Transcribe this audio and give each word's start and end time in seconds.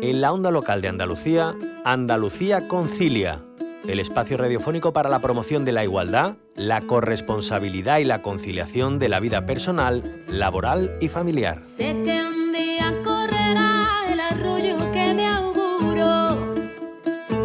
En 0.00 0.20
la 0.20 0.32
onda 0.32 0.50
local 0.50 0.80
de 0.80 0.88
Andalucía, 0.88 1.54
Andalucía 1.84 2.68
Concilia, 2.68 3.42
el 3.86 4.00
espacio 4.00 4.36
radiofónico 4.36 4.92
para 4.92 5.10
la 5.10 5.18
promoción 5.20 5.64
de 5.64 5.72
la 5.72 5.84
igualdad, 5.84 6.36
la 6.54 6.80
corresponsabilidad 6.82 7.98
y 7.98 8.04
la 8.04 8.22
conciliación 8.22 8.98
de 8.98 9.08
la 9.08 9.20
vida 9.20 9.44
personal, 9.44 10.24
laboral 10.28 10.96
y 11.00 11.08
familiar. 11.08 11.64
Sé 11.64 11.96
que 12.04 12.22
un 12.24 12.52
día 12.52 12.94
correrá 13.04 13.88
el 14.08 14.20
arroyo 14.20 14.76
que 14.92 15.14
me 15.14 15.26
auguro, 15.26 16.54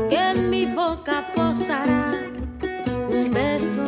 que 0.09 0.18
en 0.18 0.50
mi 0.50 0.66
boca 0.68 1.27
posará 1.36 2.14
un 3.09 3.34
beso 3.34 3.84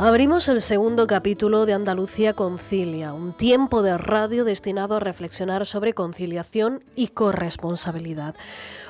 Abrimos 0.00 0.48
el 0.48 0.60
segundo 0.60 1.08
capítulo 1.08 1.66
de 1.66 1.72
Andalucía 1.72 2.32
Concilia, 2.32 3.12
un 3.12 3.32
tiempo 3.32 3.82
de 3.82 3.98
radio 3.98 4.44
destinado 4.44 4.94
a 4.94 5.00
reflexionar 5.00 5.66
sobre 5.66 5.92
conciliación 5.92 6.84
y 6.94 7.08
corresponsabilidad. 7.08 8.36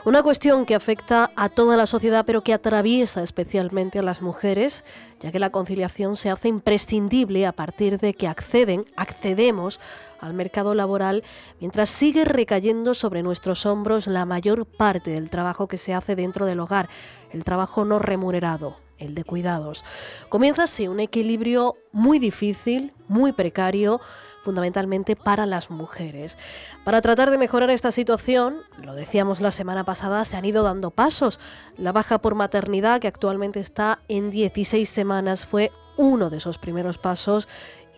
Una 0.05 0.23
cuestión 0.23 0.67
que 0.67 0.75
afecta 0.75 1.31
a 1.35 1.49
toda 1.49 1.79
la 1.79 1.87
sociedad 1.87 2.25
pero 2.27 2.43
que 2.43 2.53
atraviesa 2.53 3.23
especialmente 3.23 3.99
a 3.99 4.03
las 4.03 4.21
mujeres, 4.21 4.85
ya 5.19 5.33
que 5.33 5.39
la 5.39 5.49
conciliación 5.49 6.15
se 6.15 6.29
hace 6.29 6.49
imprescindible 6.49 7.47
a 7.47 7.53
partir 7.53 7.97
de 7.97 8.13
que 8.13 8.29
acceden, 8.29 8.85
accedemos 8.95 9.81
al 10.21 10.35
mercado 10.35 10.75
laboral 10.75 11.25
mientras 11.59 11.89
sigue 11.89 12.27
recayendo 12.27 12.93
sobre 12.93 13.23
nuestros 13.23 13.65
hombros 13.65 14.09
la 14.09 14.27
mayor 14.27 14.67
parte 14.67 15.13
del 15.13 15.31
trabajo 15.31 15.69
que 15.69 15.79
se 15.79 15.95
hace 15.95 16.17
dentro 16.17 16.45
del 16.45 16.61
hogar, 16.61 16.91
el 17.33 17.45
trabajo 17.45 17.87
no 17.87 17.99
remunerado, 17.99 18.77
el 18.99 19.15
de 19.15 19.25
cuidados. 19.25 19.85
Comienza 20.29 20.65
así 20.65 20.89
un 20.89 21.01
equilibrio 21.01 21.77
muy 21.93 22.19
difícil, 22.19 22.93
muy 23.09 23.33
precario, 23.33 24.01
fundamentalmente 24.45 25.17
para 25.17 25.47
las 25.47 25.71
mujeres. 25.71 26.39
Para 26.85 27.03
tratar 27.03 27.31
de 27.31 27.39
mejorar 27.39 27.71
esta 27.71 27.91
situación, 27.91 28.59
lo 28.83 28.95
decíamos 28.95 29.41
la 29.41 29.51
semana 29.51 29.85
pasada, 29.85 30.25
se 30.25 30.37
han 30.37 30.45
ido 30.45 30.63
dando 30.63 30.91
pasos. 30.91 31.39
La 31.77 31.93
baja 31.93 32.19
por 32.19 32.35
maternidad, 32.35 33.01
que 33.01 33.09
actualmente 33.09 33.61
está 33.61 33.99
en 34.09 34.31
16 34.31 34.89
semanas, 34.89 35.47
fue 35.47 35.71
uno 35.97 36.31
de 36.31 36.39
esos 36.39 36.59
primeros 36.59 36.97
pasos 36.97 37.49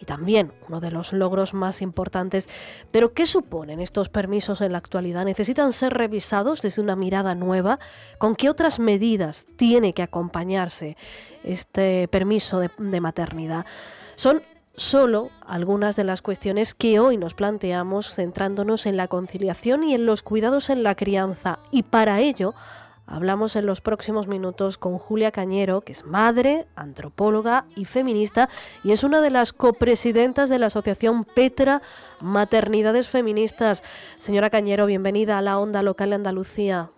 y 0.01 0.07
también 0.07 0.53
uno 0.69 0.81
de 0.81 0.91
los 0.91 1.13
logros 1.13 1.53
más 1.53 1.83
importantes. 1.83 2.49
Pero 2.91 3.13
¿qué 3.13 3.27
suponen 3.27 3.81
estos 3.81 4.09
permisos 4.09 4.61
en 4.63 4.73
la 4.73 4.79
actualidad? 4.79 5.25
¿Necesitan 5.25 5.73
ser 5.73 5.93
revisados 5.93 6.63
desde 6.63 6.83
una 6.83 6.97
mirada 6.97 7.35
nueva? 7.35 7.79
¿Con 8.19 8.35
qué 8.35 8.49
otras 8.49 8.79
medidas 8.79 9.47
tiene 9.57 9.93
que 9.93 10.03
acompañarse 10.03 10.97
este 11.45 12.09
permiso 12.09 12.61
de, 12.61 12.71
de 12.79 13.01
maternidad? 13.01 13.67
Son 14.15 14.43
solo 14.75 15.31
algunas 15.47 15.97
de 15.97 16.05
las 16.05 16.23
cuestiones 16.23 16.75
que 16.75 16.99
hoy 17.01 17.19
nos 17.19 17.35
planteamos 17.35 18.15
centrándonos 18.15 18.87
en 18.87 18.97
la 18.97 19.09
conciliación 19.09 19.85
y 19.85 19.95
en 19.95 20.07
los 20.07 20.23
cuidados 20.23 20.71
en 20.71 20.83
la 20.83 20.95
crianza. 20.95 21.59
Y 21.71 21.83
para 21.83 22.21
ello 22.21 22.55
Hablamos 23.11 23.57
en 23.57 23.67
los 23.67 23.81
próximos 23.81 24.29
minutos 24.29 24.79
con 24.79 24.97
Julia 24.97 25.33
Cañero, 25.33 25.81
que 25.81 25.91
es 25.91 26.05
madre, 26.07 26.67
antropóloga 26.77 27.65
y 27.75 27.85
feminista, 27.85 28.49
y 28.85 28.93
es 28.93 29.03
una 29.03 29.21
de 29.21 29.31
las 29.31 29.53
copresidentas 29.53 30.49
de 30.49 30.61
la 30.61 30.67
asociación 30.67 31.25
Petra 31.25 31.83
Maternidades 32.21 33.09
Feministas. 33.09 33.83
Señora 34.17 34.49
Cañero, 34.49 34.87
bienvenida 34.87 35.39
a 35.39 35.43
la 35.43 35.59
onda 35.59 35.83
local 35.83 36.11
de 36.11 36.15
Andalucía. 36.15 36.89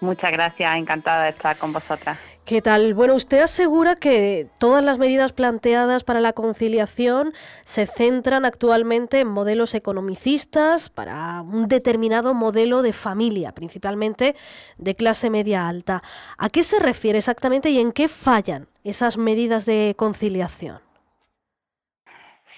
Muchas 0.00 0.32
gracias, 0.32 0.76
encantada 0.78 1.24
de 1.24 1.30
estar 1.30 1.58
con 1.58 1.74
vosotras. 1.74 2.18
¿Qué 2.48 2.62
tal? 2.62 2.94
Bueno, 2.94 3.14
usted 3.14 3.40
asegura 3.40 3.94
que 3.94 4.46
todas 4.58 4.82
las 4.82 4.98
medidas 4.98 5.34
planteadas 5.34 6.02
para 6.02 6.22
la 6.22 6.32
conciliación 6.32 7.34
se 7.60 7.84
centran 7.84 8.46
actualmente 8.46 9.20
en 9.20 9.28
modelos 9.28 9.74
economicistas 9.74 10.88
para 10.88 11.42
un 11.42 11.68
determinado 11.68 12.32
modelo 12.32 12.80
de 12.80 12.94
familia, 12.94 13.52
principalmente 13.52 14.34
de 14.78 14.94
clase 14.94 15.28
media 15.28 15.68
alta. 15.68 16.02
¿A 16.38 16.48
qué 16.48 16.62
se 16.62 16.78
refiere 16.78 17.18
exactamente 17.18 17.68
y 17.68 17.80
en 17.80 17.92
qué 17.92 18.08
fallan 18.08 18.66
esas 18.82 19.18
medidas 19.18 19.66
de 19.66 19.94
conciliación? 19.98 20.78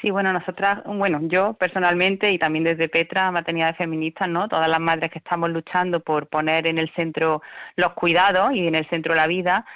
Sí, 0.00 0.10
bueno, 0.10 0.32
nosotras, 0.32 0.82
bueno, 0.86 1.18
yo 1.22 1.52
personalmente 1.54 2.30
y 2.32 2.38
también 2.38 2.64
desde 2.64 2.88
Petra, 2.88 3.30
Maternidades 3.30 3.76
Feministas, 3.76 4.30
¿no? 4.30 4.48
Todas 4.48 4.68
las 4.68 4.80
madres 4.80 5.10
que 5.10 5.18
estamos 5.18 5.50
luchando 5.50 6.00
por 6.00 6.26
poner 6.28 6.66
en 6.66 6.78
el 6.78 6.90
centro 6.94 7.42
los 7.76 7.92
cuidados 7.92 8.54
y 8.54 8.66
en 8.66 8.74
el 8.74 8.88
centro 8.88 9.14
la 9.14 9.26
vida, 9.26 9.66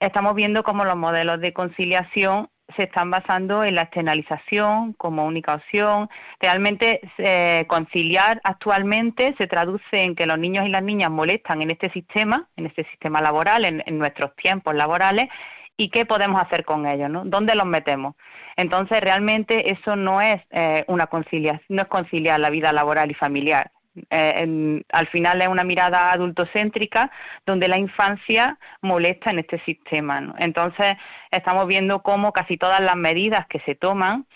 estamos 0.00 0.34
viendo 0.34 0.62
cómo 0.62 0.84
los 0.84 0.96
modelos 0.96 1.40
de 1.40 1.52
conciliación 1.52 2.48
se 2.76 2.84
están 2.84 3.10
basando 3.10 3.64
en 3.64 3.74
la 3.74 3.82
externalización 3.82 4.94
como 4.94 5.26
única 5.26 5.54
opción. 5.54 6.08
Realmente 6.40 7.00
eh, 7.18 7.64
conciliar 7.68 8.40
actualmente 8.44 9.34
se 9.38 9.46
traduce 9.46 10.02
en 10.02 10.14
que 10.14 10.26
los 10.26 10.38
niños 10.38 10.66
y 10.66 10.70
las 10.70 10.82
niñas 10.82 11.10
molestan 11.10 11.62
en 11.62 11.70
este 11.70 11.90
sistema, 11.90 12.48
en 12.56 12.66
este 12.66 12.84
sistema 12.84 13.20
laboral, 13.20 13.64
en, 13.64 13.82
nuestros 13.98 14.34
tiempos 14.36 14.74
laborales, 14.74 15.28
y 15.76 15.90
qué 15.90 16.06
podemos 16.06 16.40
hacer 16.40 16.64
con 16.64 16.86
ellos, 16.86 17.10
¿no? 17.10 17.24
¿Dónde 17.24 17.54
los 17.54 17.66
metemos? 17.66 18.14
Entonces, 18.56 19.00
realmente 19.00 19.72
eso 19.72 19.96
no 19.96 20.20
es 20.20 20.40
eh, 20.50 20.84
una 20.86 21.08
conciliación, 21.08 21.64
no 21.68 21.82
es 21.82 21.88
conciliar 21.88 22.38
la 22.38 22.50
vida 22.50 22.72
laboral 22.72 23.10
y 23.10 23.14
familiar. 23.14 23.72
Eh, 24.10 24.82
al 24.90 25.06
final 25.08 25.42
es 25.42 25.48
una 25.48 25.64
mirada 25.64 26.12
adultocéntrica 26.12 27.10
donde 27.46 27.68
la 27.68 27.78
infancia 27.78 28.58
molesta 28.82 29.30
en 29.30 29.38
este 29.40 29.58
sistema. 29.64 30.34
Entonces, 30.38 30.96
estamos 31.30 31.66
viendo 31.66 32.02
cómo 32.02 32.32
casi 32.32 32.56
todas 32.56 32.80
las 32.80 32.96
medidas 32.96 33.46
que 33.46 33.60
se 33.60 33.74
toman 33.74 34.26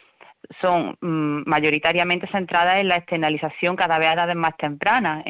son 0.61 0.97
mm, 1.01 1.43
mayoritariamente 1.47 2.27
centradas 2.29 2.79
en 2.79 2.89
la 2.89 2.97
externalización 2.97 3.77
cada 3.77 3.99
vez 3.99 4.09
a 4.09 4.13
edades 4.15 4.37
más 4.37 4.57
tempranas, 4.57 5.25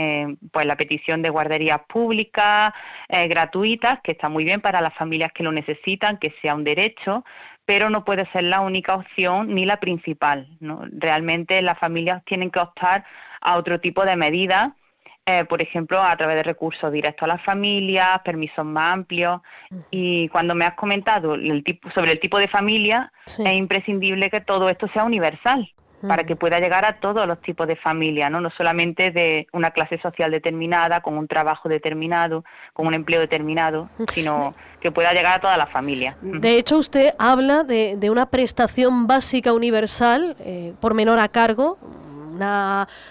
pues 0.52 0.66
la 0.66 0.76
petición 0.76 1.22
de 1.22 1.30
guarderías 1.30 1.80
públicas 1.88 2.72
eh, 3.08 3.26
gratuitas, 3.28 4.00
que 4.02 4.12
está 4.12 4.28
muy 4.28 4.44
bien 4.44 4.60
para 4.60 4.80
las 4.80 4.94
familias 4.94 5.32
que 5.32 5.42
lo 5.42 5.52
necesitan, 5.52 6.18
que 6.18 6.34
sea 6.40 6.54
un 6.54 6.64
derecho, 6.64 7.24
pero 7.68 7.90
no 7.90 8.02
puede 8.02 8.24
ser 8.32 8.44
la 8.44 8.62
única 8.62 8.94
opción 8.94 9.54
ni 9.54 9.66
la 9.66 9.78
principal. 9.78 10.48
Realmente 10.90 11.60
las 11.60 11.78
familias 11.78 12.24
tienen 12.24 12.50
que 12.50 12.60
optar 12.60 13.04
a 13.42 13.58
otro 13.58 13.78
tipo 13.78 14.06
de 14.06 14.16
medidas, 14.16 14.72
eh, 15.26 15.44
por 15.44 15.60
ejemplo, 15.60 16.02
a 16.02 16.16
través 16.16 16.36
de 16.36 16.44
recursos 16.44 16.90
directos 16.90 17.24
a 17.24 17.26
las 17.26 17.44
familias, 17.44 18.22
permisos 18.24 18.64
más 18.64 18.94
amplios. 18.94 19.42
Y 19.90 20.30
cuando 20.30 20.54
me 20.54 20.64
has 20.64 20.76
comentado 20.76 21.34
el 21.34 21.62
tipo, 21.62 21.90
sobre 21.90 22.12
el 22.12 22.20
tipo 22.20 22.38
de 22.38 22.48
familia, 22.48 23.12
es 23.26 23.52
imprescindible 23.52 24.30
que 24.30 24.40
todo 24.40 24.70
esto 24.70 24.88
sea 24.94 25.04
universal 25.04 25.70
para 26.06 26.24
que 26.24 26.36
pueda 26.36 26.60
llegar 26.60 26.84
a 26.84 27.00
todos 27.00 27.26
los 27.26 27.40
tipos 27.40 27.66
de 27.66 27.76
familia, 27.76 28.30
¿no? 28.30 28.40
no 28.40 28.50
solamente 28.50 29.10
de 29.10 29.46
una 29.52 29.70
clase 29.72 29.98
social 30.00 30.30
determinada, 30.30 31.00
con 31.00 31.18
un 31.18 31.26
trabajo 31.26 31.68
determinado, 31.68 32.44
con 32.72 32.86
un 32.86 32.94
empleo 32.94 33.20
determinado, 33.20 33.88
sino 34.12 34.54
que 34.80 34.92
pueda 34.92 35.12
llegar 35.12 35.34
a 35.34 35.40
toda 35.40 35.56
la 35.56 35.66
familia. 35.66 36.16
De 36.22 36.56
hecho, 36.56 36.78
usted 36.78 37.14
habla 37.18 37.64
de, 37.64 37.96
de 37.96 38.10
una 38.10 38.26
prestación 38.26 39.06
básica 39.06 39.52
universal 39.52 40.36
eh, 40.40 40.74
por 40.80 40.94
menor 40.94 41.18
a 41.18 41.28
cargo, 41.28 41.78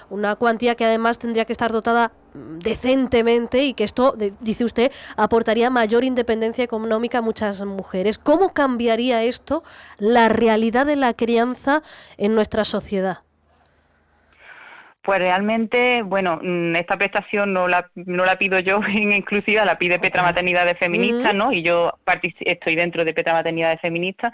una, 0.09 0.35
cuantía 0.35 0.75
que 0.75 0.85
además 0.85 1.19
tendría 1.19 1.45
que 1.45 1.51
estar 1.51 1.71
dotada 1.71 2.11
decentemente 2.59 3.63
y 3.63 3.73
que 3.73 3.83
esto, 3.83 4.15
dice 4.39 4.65
usted, 4.65 4.91
aportaría 5.15 5.69
mayor 5.69 6.03
independencia 6.03 6.63
económica 6.63 7.19
a 7.19 7.21
muchas 7.21 7.63
mujeres. 7.65 8.17
¿Cómo 8.17 8.53
cambiaría 8.53 9.23
esto 9.23 9.63
la 9.97 10.29
realidad 10.29 10.85
de 10.85 10.95
la 10.95 11.13
crianza 11.13 11.83
en 12.17 12.35
nuestra 12.35 12.63
sociedad? 12.63 13.26
Pues 15.07 15.19
realmente, 15.19 16.01
bueno, 16.01 16.38
mm, 16.44 16.75
esta 16.75 16.97
prestación 16.97 17.53
no 17.53 17.69
la, 17.69 17.90
no 17.95 18.25
la 18.25 18.38
pido 18.38 18.59
yo 18.59 18.81
en 18.90 19.13
exclusiva, 19.13 19.63
la 19.63 19.78
pide 19.78 20.00
Petra 20.00 20.22
Maternidades 20.22 20.78
Feministas, 20.78 21.34
¿no? 21.34 21.53
Y 21.53 21.63
yo 21.63 21.94
estoy 22.41 22.75
dentro 22.75 23.06
de 23.06 23.13
Petra 23.13 23.31
Maternidades 23.31 23.79
Feministas. 23.79 24.34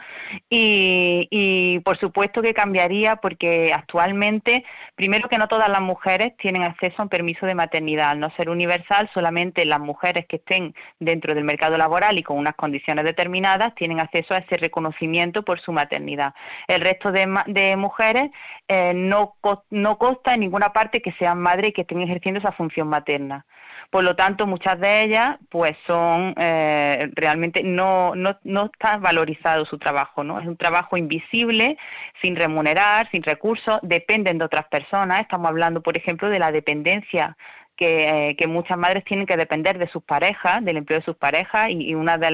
Y, 0.50 1.28
y 1.30 1.80
por 1.82 2.00
supuesto 2.00 2.42
que 2.42 2.56
cambiaría 2.56 3.18
porque 3.18 3.72
actualmente, 3.72 4.66
primero 4.96 5.30
que 5.30 5.38
no 5.38 5.48
todas 5.48 5.70
las 5.70 5.82
mujeres 5.82 6.36
tienen 6.38 6.64
acceso 6.64 6.96
a 6.98 7.04
un 7.04 7.10
permiso 7.10 7.46
de 7.46 7.54
maternidad. 7.54 8.10
Al 8.10 8.20
no 8.20 8.32
ser 8.32 8.50
universal, 8.50 9.12
solamente 9.14 9.66
las 9.66 9.80
mujeres 9.80 10.26
que 10.26 10.38
estén 10.38 10.74
dentro 11.00 11.36
del 11.36 11.44
mercado 11.44 11.78
laboral 11.78 12.18
y 12.18 12.24
con 12.24 12.40
unas 12.40 12.56
condiciones 12.56 13.06
determinadas 13.06 13.76
tienen 13.76 14.00
acceso 14.00 14.34
a 14.34 14.40
ese 14.40 14.58
reconocimiento 14.58 15.44
por 15.44 15.60
su 15.60 15.72
maternidad. 15.72 16.34
El 16.68 16.82
resto 16.82 17.12
de, 17.12 17.32
de 17.46 17.76
mujeres 17.76 18.32
eh, 18.68 18.94
no, 18.96 19.36
no 19.70 19.98
consta 20.00 20.34
en 20.34 20.40
ninguna 20.40 20.63
parte 20.72 21.02
que 21.02 21.12
sean 21.14 21.40
madres 21.40 21.72
y 21.72 21.74
que 21.74 21.82
estén 21.82 22.02
ejerciendo 22.02 22.40
esa 22.40 22.52
función 22.52 22.88
materna. 22.88 23.46
Por 23.90 24.04
lo 24.04 24.16
tanto, 24.16 24.48
muchas 24.48 24.80
de 24.80 25.04
ellas, 25.04 25.38
pues 25.50 25.78
son 25.86 26.34
eh, 26.38 27.12
realmente 27.14 27.62
no, 27.64 28.16
no, 28.16 28.38
no 28.44 28.66
está 28.66 28.98
valorizado 28.98 29.66
su 29.66 29.78
trabajo, 29.78 30.24
¿no? 30.24 30.40
Es 30.40 30.48
un 30.48 30.58
trabajo 30.58 30.98
invisible, 30.98 31.78
sin 32.22 32.36
remunerar, 32.36 33.10
sin 33.12 33.22
recursos, 33.22 33.80
dependen 33.84 34.40
de 34.40 34.46
otras 34.46 34.66
personas. 34.66 35.22
Estamos 35.22 35.48
hablando, 35.48 35.82
por 35.82 35.98
ejemplo, 35.98 36.30
de 36.30 36.40
la 36.40 36.52
dependencia 36.52 37.38
que, 37.76 38.36
que, 38.38 38.48
muchas 38.48 38.78
madres 38.78 39.04
tienen 39.04 39.26
que 39.26 39.38
depender 39.38 39.78
de 39.78 39.88
sus 39.88 40.04
parejas, 40.04 40.64
del 40.64 40.78
empleo 40.78 41.00
de 41.00 41.06
sus 41.06 41.16
parejas, 41.16 41.70
y, 41.70 41.90
y 41.90 41.96
una 41.96 42.18
de, 42.18 42.28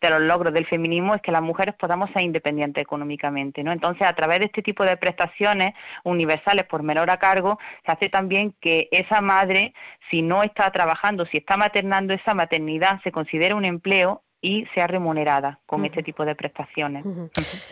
de 0.00 0.10
los 0.10 0.20
logros 0.20 0.52
del 0.52 0.66
feminismo 0.66 1.14
es 1.14 1.22
que 1.22 1.32
las 1.32 1.42
mujeres 1.42 1.74
podamos 1.74 2.10
ser 2.10 2.22
independientes 2.22 2.82
económicamente, 2.82 3.62
¿no? 3.62 3.72
Entonces, 3.72 4.06
a 4.06 4.14
través 4.14 4.40
de 4.40 4.46
este 4.46 4.62
tipo 4.62 4.84
de 4.84 4.96
prestaciones 4.96 5.74
universales 6.04 6.66
por 6.66 6.82
menor 6.82 7.10
a 7.10 7.18
cargo, 7.18 7.58
se 7.84 7.92
hace 7.92 8.08
también 8.08 8.54
que 8.60 8.88
esa 8.90 9.20
madre, 9.20 9.74
si 10.10 10.22
no 10.22 10.42
está 10.42 10.70
trabajando, 10.70 11.26
si 11.26 11.38
está 11.38 11.56
maternando 11.56 12.14
esa 12.14 12.34
maternidad, 12.34 13.00
se 13.02 13.12
considere 13.12 13.54
un 13.54 13.64
empleo 13.64 14.22
y 14.44 14.66
sea 14.74 14.86
remunerada 14.86 15.58
con 15.64 15.86
este 15.86 16.02
tipo 16.02 16.26
de 16.26 16.34
prestaciones. 16.34 17.02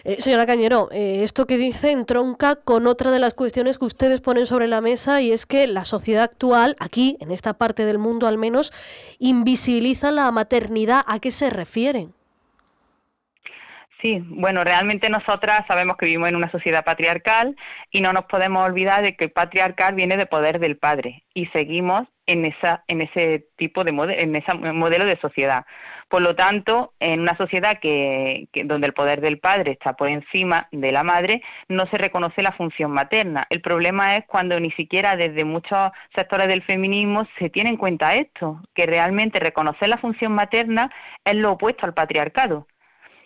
Eh, 0.04 0.22
señora 0.22 0.46
Cañero, 0.46 0.88
eh, 0.90 1.22
esto 1.22 1.46
que 1.46 1.58
dice 1.58 1.90
entronca 1.90 2.56
con 2.56 2.86
otra 2.86 3.10
de 3.10 3.18
las 3.18 3.34
cuestiones 3.34 3.78
que 3.78 3.84
ustedes 3.84 4.22
ponen 4.22 4.46
sobre 4.46 4.68
la 4.68 4.80
mesa 4.80 5.20
y 5.20 5.32
es 5.32 5.44
que 5.44 5.66
la 5.66 5.84
sociedad 5.84 6.22
actual, 6.22 6.74
aquí, 6.80 7.18
en 7.20 7.30
esta 7.30 7.52
parte 7.52 7.84
del 7.84 7.98
mundo 7.98 8.26
al 8.26 8.38
menos, 8.38 8.72
invisibiliza 9.18 10.10
la 10.12 10.30
maternidad. 10.32 11.04
¿A 11.06 11.18
qué 11.18 11.30
se 11.30 11.50
refieren? 11.50 12.14
Sí, 14.02 14.20
bueno, 14.26 14.64
realmente 14.64 15.08
nosotras 15.08 15.64
sabemos 15.68 15.96
que 15.96 16.06
vivimos 16.06 16.28
en 16.28 16.34
una 16.34 16.50
sociedad 16.50 16.84
patriarcal 16.84 17.56
y 17.92 18.00
no 18.00 18.12
nos 18.12 18.24
podemos 18.24 18.66
olvidar 18.66 19.00
de 19.02 19.16
que 19.16 19.26
el 19.26 19.30
patriarcal 19.30 19.94
viene 19.94 20.16
de 20.16 20.26
poder 20.26 20.58
del 20.58 20.76
padre 20.76 21.22
y 21.34 21.46
seguimos 21.46 22.08
en 22.26 22.44
esa 22.44 22.82
en 22.88 23.00
ese 23.00 23.46
tipo 23.56 23.84
de 23.84 23.92
modelo, 23.92 24.20
en 24.20 24.34
ese 24.34 24.54
modelo 24.54 25.06
de 25.06 25.20
sociedad. 25.20 25.66
Por 26.08 26.20
lo 26.20 26.34
tanto, 26.34 26.94
en 26.98 27.20
una 27.20 27.36
sociedad 27.36 27.78
que, 27.80 28.48
donde 28.64 28.88
el 28.88 28.92
poder 28.92 29.20
del 29.20 29.38
padre 29.38 29.72
está 29.72 29.94
por 29.94 30.08
encima 30.08 30.68
de 30.72 30.92
la 30.92 31.04
madre, 31.04 31.40
no 31.68 31.86
se 31.86 31.96
reconoce 31.96 32.42
la 32.42 32.52
función 32.52 32.90
materna. 32.90 33.46
El 33.50 33.60
problema 33.62 34.16
es 34.16 34.24
cuando 34.26 34.58
ni 34.58 34.72
siquiera 34.72 35.16
desde 35.16 35.44
muchos 35.44 35.92
sectores 36.14 36.48
del 36.48 36.62
feminismo 36.62 37.26
se 37.38 37.50
tiene 37.50 37.70
en 37.70 37.76
cuenta 37.76 38.16
esto, 38.16 38.60
que 38.74 38.86
realmente 38.86 39.38
reconocer 39.38 39.88
la 39.88 39.98
función 39.98 40.32
materna 40.32 40.90
es 41.24 41.36
lo 41.36 41.52
opuesto 41.52 41.86
al 41.86 41.94
patriarcado 41.94 42.66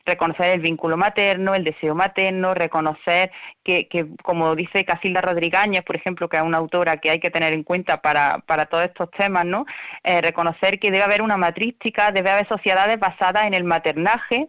reconocer 0.06 0.52
el 0.52 0.60
vínculo 0.60 0.96
materno, 0.96 1.54
el 1.54 1.64
deseo 1.64 1.94
materno, 1.94 2.54
reconocer 2.54 3.30
que, 3.64 3.88
que 3.88 4.06
como 4.22 4.54
dice 4.54 4.84
Casilda 4.84 5.20
Rodríguez, 5.20 5.56
por 5.84 5.96
ejemplo, 5.96 6.28
que 6.28 6.36
es 6.36 6.42
una 6.42 6.58
autora 6.58 6.98
que 6.98 7.10
hay 7.10 7.20
que 7.20 7.30
tener 7.30 7.52
en 7.52 7.62
cuenta 7.62 8.00
para, 8.00 8.38
para 8.46 8.66
todos 8.66 8.84
estos 8.84 9.10
temas, 9.10 9.44
¿no? 9.44 9.64
Eh, 10.04 10.20
reconocer 10.20 10.78
que 10.78 10.90
debe 10.90 11.04
haber 11.04 11.22
una 11.22 11.36
matrística, 11.36 12.12
debe 12.12 12.30
haber 12.30 12.48
sociedades 12.48 12.98
basadas 12.98 13.46
en 13.46 13.54
el 13.54 13.64
maternaje, 13.64 14.48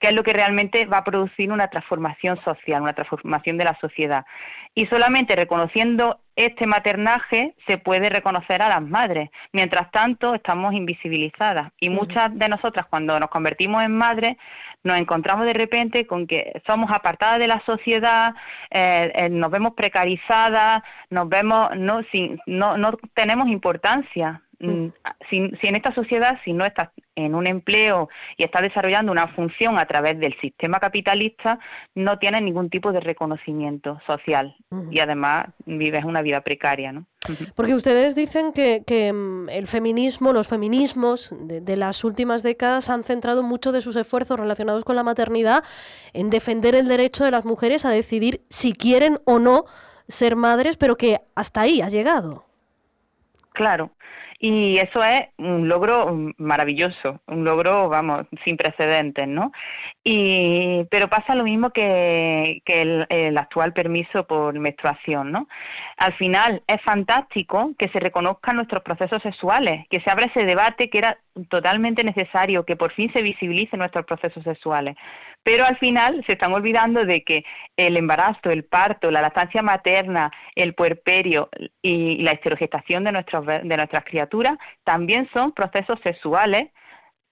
que 0.00 0.08
es 0.08 0.14
lo 0.14 0.22
que 0.22 0.32
realmente 0.32 0.86
va 0.86 0.98
a 0.98 1.04
producir 1.04 1.52
una 1.52 1.68
transformación 1.68 2.42
social, 2.42 2.82
una 2.82 2.94
transformación 2.94 3.58
de 3.58 3.64
la 3.64 3.78
sociedad. 3.80 4.24
Y 4.74 4.86
solamente 4.86 5.36
reconociendo 5.36 6.20
este 6.46 6.66
maternaje 6.66 7.54
se 7.66 7.78
puede 7.78 8.08
reconocer 8.08 8.62
a 8.62 8.68
las 8.68 8.82
madres. 8.82 9.30
Mientras 9.52 9.90
tanto, 9.90 10.34
estamos 10.34 10.74
invisibilizadas. 10.74 11.72
Y 11.80 11.90
muchas 11.90 12.36
de 12.38 12.48
nosotras, 12.48 12.86
cuando 12.86 13.18
nos 13.20 13.30
convertimos 13.30 13.82
en 13.82 13.96
madres, 13.96 14.36
nos 14.82 14.98
encontramos 14.98 15.44
de 15.44 15.52
repente 15.52 16.06
con 16.06 16.26
que 16.26 16.62
somos 16.66 16.90
apartadas 16.90 17.38
de 17.38 17.48
la 17.48 17.60
sociedad, 17.66 18.34
eh, 18.70 19.12
eh, 19.14 19.28
nos 19.28 19.50
vemos 19.50 19.74
precarizadas, 19.74 20.82
nos 21.10 21.28
vemos, 21.28 21.76
no, 21.76 22.02
sin, 22.10 22.40
no, 22.46 22.76
no 22.76 22.92
tenemos 23.14 23.48
importancia. 23.48 24.42
Mm, 24.60 24.88
si, 25.30 25.38
en 25.62 25.76
esta 25.76 25.94
sociedad, 25.94 26.38
si 26.44 26.52
no 26.52 26.66
estás 26.66 26.90
en 27.14 27.34
un 27.34 27.46
empleo 27.46 28.10
y 28.36 28.44
estás 28.44 28.60
desarrollando 28.60 29.10
una 29.10 29.28
función 29.28 29.78
a 29.78 29.86
través 29.86 30.20
del 30.20 30.38
sistema 30.38 30.78
capitalista, 30.80 31.58
no 31.94 32.18
tienes 32.18 32.42
ningún 32.42 32.68
tipo 32.68 32.92
de 32.92 33.00
reconocimiento 33.00 34.00
social 34.06 34.54
y 34.90 34.98
además 35.00 35.46
vives 35.64 36.04
una 36.04 36.20
vida 36.20 36.42
precaria. 36.42 36.92
¿no? 36.92 37.06
Porque 37.54 37.74
ustedes 37.74 38.14
dicen 38.14 38.52
que, 38.52 38.82
que, 38.86 39.12
mm, 39.12 39.48
el 39.48 39.66
feminismo, 39.66 40.34
los 40.34 40.48
feminismos 40.48 41.34
de, 41.40 41.62
de, 41.62 41.76
las 41.78 42.04
últimas 42.04 42.42
décadas 42.42 42.90
han 42.90 43.02
centrado 43.02 43.42
mucho 43.42 43.72
de 43.72 43.80
sus 43.80 43.96
esfuerzos 43.96 44.38
relacionados 44.38 44.84
con 44.84 44.94
la 44.94 45.02
maternidad 45.02 45.64
en 46.12 46.28
defender 46.28 46.74
el 46.74 46.86
derecho 46.86 47.24
de 47.24 47.30
las 47.30 47.46
mujeres 47.46 47.86
a 47.86 47.90
decidir 47.90 48.42
si 48.50 48.74
quieren 48.74 49.18
o 49.24 49.38
no 49.38 49.64
ser 50.06 50.36
madres, 50.36 50.76
pero 50.76 50.96
que 50.96 51.20
hasta 51.34 51.62
ahí 51.62 51.80
ha 51.80 51.88
llegado. 51.88 52.44
Claro, 53.52 53.90
y 54.42 54.78
eso 54.78 55.04
es 55.04 55.28
un 55.36 55.68
logro 55.68 56.32
maravilloso, 56.38 57.20
un 57.26 57.44
logro, 57.44 57.90
vamos, 57.90 58.26
sin 58.42 58.56
precedentes, 58.56 59.28
¿no? 59.28 59.52
Y, 60.02 60.84
pero 60.90 61.10
pasa 61.10 61.34
lo 61.34 61.44
mismo 61.44 61.70
que, 61.70 62.62
que 62.64 62.80
el, 63.08 63.36
actual 63.36 63.74
permiso 63.74 64.26
por 64.26 64.58
menstruación, 64.58 65.30
¿no? 65.30 65.46
Al 65.98 66.14
final 66.14 66.62
es 66.66 66.80
fantástico 66.80 67.72
que 67.78 67.90
se 67.90 68.00
reconozcan 68.00 68.56
nuestros 68.56 68.82
procesos 68.82 69.22
sexuales, 69.22 69.86
que 69.90 70.00
se 70.00 70.10
abra 70.10 70.24
ese 70.24 70.46
debate 70.46 70.88
que 70.88 70.98
era 70.98 71.18
totalmente 71.48 72.04
necesario, 72.04 72.64
que 72.64 72.76
por 72.76 72.92
fin 72.92 73.12
se 73.12 73.22
visibilicen 73.22 73.78
nuestros 73.78 74.04
procesos 74.04 74.42
sexuales. 74.44 74.96
Pero 75.42 75.64
al 75.64 75.78
final 75.78 76.22
se 76.26 76.32
están 76.32 76.52
olvidando 76.52 77.04
de 77.04 77.22
que 77.22 77.44
el 77.76 77.96
embarazo, 77.96 78.50
el 78.50 78.64
parto, 78.64 79.10
la 79.10 79.22
lactancia 79.22 79.62
materna, 79.62 80.30
el 80.54 80.74
puerperio 80.74 81.48
y 81.82 82.22
la 82.22 82.32
esterogestación 82.32 83.04
de, 83.04 83.12
nuestros, 83.12 83.46
de 83.46 83.76
nuestras 83.76 84.04
criaturas 84.04 84.58
también 84.84 85.28
son 85.32 85.52
procesos 85.52 85.98
sexuales 86.02 86.68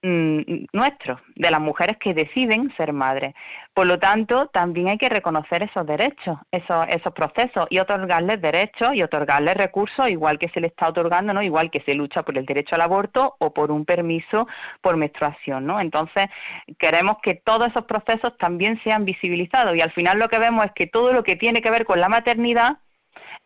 nuestros, 0.01 1.19
de 1.35 1.51
las 1.51 1.59
mujeres 1.59 1.97
que 1.97 2.13
deciden 2.13 2.73
ser 2.77 2.93
madres. 2.93 3.33
Por 3.73 3.85
lo 3.85 3.99
tanto, 3.99 4.47
también 4.47 4.87
hay 4.87 4.97
que 4.97 5.09
reconocer 5.09 5.63
esos 5.63 5.85
derechos, 5.85 6.37
esos, 6.51 6.87
esos 6.87 7.13
procesos 7.13 7.67
y 7.69 7.79
otorgarles 7.79 8.41
derechos 8.41 8.93
y 8.93 9.03
otorgarles 9.03 9.57
recursos, 9.57 10.09
igual 10.09 10.39
que 10.39 10.49
se 10.49 10.61
le 10.61 10.67
está 10.67 10.87
otorgando, 10.87 11.33
¿no? 11.33 11.41
igual 11.41 11.69
que 11.69 11.81
se 11.81 11.95
lucha 11.95 12.23
por 12.23 12.37
el 12.37 12.45
derecho 12.45 12.75
al 12.75 12.81
aborto 12.81 13.35
o 13.39 13.53
por 13.53 13.71
un 13.71 13.83
permiso 13.83 14.47
por 14.81 14.95
menstruación. 14.95 15.65
¿no? 15.65 15.81
Entonces, 15.81 16.29
queremos 16.77 17.17
que 17.21 17.35
todos 17.35 17.69
esos 17.69 17.85
procesos 17.85 18.37
también 18.37 18.79
sean 18.83 19.03
visibilizados 19.03 19.75
y 19.75 19.81
al 19.81 19.91
final 19.91 20.17
lo 20.17 20.29
que 20.29 20.39
vemos 20.39 20.65
es 20.65 20.71
que 20.71 20.87
todo 20.87 21.11
lo 21.11 21.23
que 21.23 21.35
tiene 21.35 21.61
que 21.61 21.71
ver 21.71 21.85
con 21.85 21.99
la 21.99 22.09
maternidad 22.09 22.77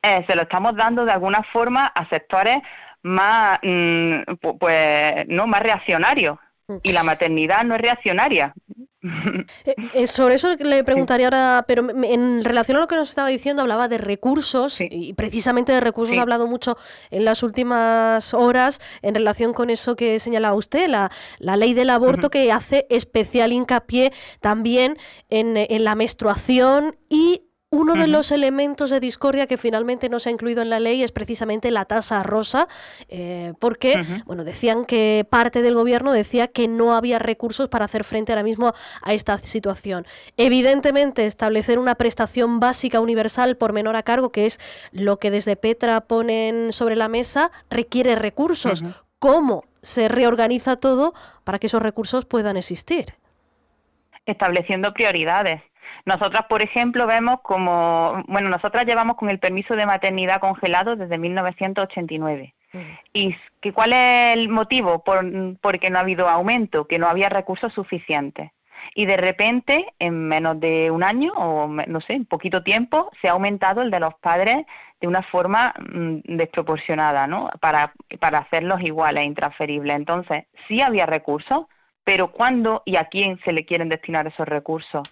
eh, 0.03 0.23
se 0.27 0.35
lo 0.35 0.43
estamos 0.43 0.75
dando 0.75 1.05
de 1.05 1.13
alguna 1.13 1.43
forma 1.43 1.87
a 1.87 2.07
sectores 2.09 2.57
más, 3.03 3.59
mm, 3.61 4.33
pues, 4.59 5.27
no, 5.27 5.47
más 5.47 5.61
reaccionarios. 5.61 6.39
Mm. 6.67 6.75
Y 6.83 6.91
la 6.93 7.03
maternidad 7.03 7.63
no 7.63 7.75
es 7.75 7.81
reaccionaria. 7.81 8.53
Eh, 9.65 9.75
eh, 9.93 10.07
sobre 10.07 10.35
eso 10.35 10.49
le 10.55 10.83
preguntaría 10.85 11.27
ahora, 11.27 11.65
pero 11.67 11.89
en 11.89 12.43
relación 12.43 12.77
a 12.77 12.79
lo 12.79 12.87
que 12.87 12.95
nos 12.95 13.09
estaba 13.09 13.27
diciendo, 13.27 13.61
hablaba 13.61 13.89
de 13.89 13.97
recursos 13.97 14.79
y 14.79 15.13
precisamente 15.13 15.73
de 15.73 15.81
recursos 15.81 16.17
ha 16.17 16.21
hablado 16.21 16.47
mucho 16.47 16.77
en 17.11 17.25
las 17.25 17.43
últimas 17.43 18.33
horas 18.33 18.79
en 19.01 19.15
relación 19.15 19.53
con 19.53 19.69
eso 19.69 19.97
que 19.97 20.19
señalaba 20.19 20.55
usted, 20.55 20.87
la, 20.87 21.11
la 21.39 21.57
ley 21.57 21.73
del 21.73 21.89
aborto 21.89 22.29
que 22.29 22.51
hace 22.51 22.87
especial 22.89 23.51
hincapié 23.51 24.13
también 24.39 24.95
en, 25.29 25.57
en 25.57 25.83
la 25.83 25.95
menstruación 25.95 26.95
y 27.09 27.41
uno 27.73 27.95
de 27.95 28.07
los 28.07 28.31
elementos 28.31 28.91
de 28.91 28.99
discordia 28.99 29.47
que 29.47 29.57
finalmente 29.57 30.07
no 30.07 30.19
se 30.19 30.29
ha 30.29 30.31
incluido 30.31 30.61
en 30.61 30.69
la 30.69 30.79
ley 30.79 31.01
es 31.01 31.11
precisamente 31.11 31.71
la 31.71 31.85
tasa 31.85 32.21
rosa, 32.21 32.67
eh, 33.09 33.53
porque, 33.59 33.95
bueno, 34.25 34.43
decían 34.43 34.85
que 34.85 35.25
parte 35.27 35.63
del 35.63 35.73
gobierno 35.73 36.13
decía 36.13 36.47
que 36.47 36.67
no 36.67 36.93
había 36.95 37.17
recursos 37.17 37.69
para 37.69 37.85
hacer 37.85 38.03
frente 38.03 38.31
ahora 38.31 38.43
mismo 38.43 38.73
a 39.01 39.13
esta 39.13 39.39
situación. 39.39 40.05
Evidentemente, 40.37 41.25
establecer 41.25 41.79
una 41.79 41.95
prestación 41.95 42.59
básica 42.59 42.99
universal 42.99 43.57
por 43.57 43.73
menor 43.73 43.95
a 43.95 44.03
cargo, 44.03 44.31
que 44.31 44.45
es 44.45 44.59
lo 44.91 45.17
que 45.17 45.31
desde 45.31 45.55
Petra 45.55 46.01
ponen 46.01 46.73
sobre 46.73 46.95
la 46.95 47.07
mesa, 47.07 47.49
requiere 47.71 48.15
recursos. 48.15 48.83
¿Cómo 49.17 49.63
se 49.81 50.09
reorganiza 50.09 50.75
todo 50.75 51.15
para 51.43 51.57
que 51.57 51.65
esos 51.65 51.81
recursos 51.81 52.25
puedan 52.25 52.55
existir? 52.55 53.15
Estableciendo 54.27 54.93
prioridades 54.93 55.63
nosotras, 56.05 56.45
por 56.49 56.61
ejemplo, 56.61 57.07
vemos 57.07 57.39
como, 57.41 58.23
bueno, 58.27 58.49
nosotras 58.49 58.85
llevamos 58.85 59.15
con 59.15 59.29
el 59.29 59.39
permiso 59.39 59.75
de 59.75 59.85
maternidad 59.85 60.41
congelado 60.41 60.95
desde 60.95 61.17
1989. 61.17 62.53
Mm. 62.73 62.77
¿Y 63.13 63.35
que, 63.61 63.71
cuál 63.71 63.93
es 63.93 64.37
el 64.37 64.49
motivo? 64.49 65.03
Por, 65.03 65.25
porque 65.61 65.89
no 65.89 65.97
ha 65.97 66.01
habido 66.01 66.27
aumento, 66.27 66.87
que 66.87 66.99
no 66.99 67.07
había 67.07 67.29
recursos 67.29 67.71
suficientes. 67.73 68.51
Y 68.95 69.05
de 69.05 69.15
repente, 69.15 69.93
en 69.97 70.27
menos 70.27 70.59
de 70.59 70.91
un 70.91 71.03
año 71.03 71.31
o 71.37 71.67
no 71.67 72.01
sé, 72.01 72.13
en 72.13 72.25
poquito 72.25 72.63
tiempo, 72.63 73.09
se 73.21 73.29
ha 73.29 73.31
aumentado 73.31 73.81
el 73.81 73.89
de 73.89 74.01
los 74.01 74.13
padres 74.15 74.65
de 74.99 75.07
una 75.07 75.23
forma 75.23 75.73
mm, 75.79 76.35
desproporcionada, 76.37 77.27
¿no? 77.27 77.49
Para, 77.61 77.93
para 78.19 78.39
hacerlos 78.39 78.81
iguales 78.81 79.23
e 79.23 79.27
intransferibles. 79.27 79.95
Entonces, 79.95 80.45
sí 80.67 80.81
había 80.81 81.05
recursos, 81.05 81.65
pero 82.03 82.31
¿cuándo 82.31 82.83
y 82.85 82.97
a 82.97 83.05
quién 83.05 83.39
se 83.45 83.53
le 83.53 83.65
quieren 83.65 83.87
destinar 83.87 84.27
esos 84.27 84.47
recursos? 84.47 85.03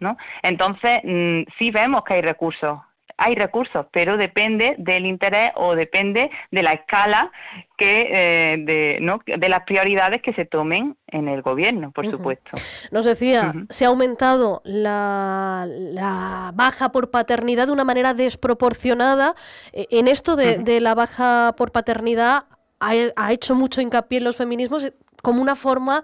¿No? 0.00 0.16
Entonces, 0.42 1.00
mm, 1.04 1.42
sí 1.58 1.70
vemos 1.70 2.04
que 2.04 2.14
hay 2.14 2.22
recursos, 2.22 2.80
hay 3.18 3.34
recursos, 3.34 3.86
pero 3.92 4.16
depende 4.16 4.74
del 4.78 5.06
interés 5.06 5.52
o 5.56 5.74
depende 5.74 6.30
de 6.50 6.62
la 6.62 6.74
escala 6.74 7.32
que 7.78 8.08
eh, 8.10 8.56
de, 8.58 8.98
¿no? 9.00 9.20
de 9.24 9.48
las 9.48 9.62
prioridades 9.62 10.20
que 10.20 10.34
se 10.34 10.44
tomen 10.44 10.96
en 11.06 11.28
el 11.28 11.40
gobierno, 11.40 11.92
por 11.92 12.10
supuesto. 12.10 12.50
Nos 12.90 13.06
decía, 13.06 13.54
se 13.70 13.86
ha 13.86 13.88
aumentado 13.88 14.60
la, 14.64 15.66
la, 15.66 16.50
baja 16.54 16.92
por 16.92 17.10
paternidad 17.10 17.66
de 17.66 17.72
una 17.72 17.84
manera 17.84 18.12
desproporcionada. 18.12 19.34
E, 19.72 19.86
en 19.90 20.08
esto 20.08 20.36
de, 20.36 20.58
de, 20.58 20.80
la 20.80 20.94
baja 20.94 21.54
por 21.56 21.72
paternidad 21.72 22.44
ha, 22.80 23.32
hecho 23.32 23.54
mucho 23.54 23.80
hincapié 23.80 24.18
en 24.18 24.24
los 24.24 24.36
feminismos 24.36 24.92
como 25.22 25.42
una 25.42 25.56
forma 25.56 26.02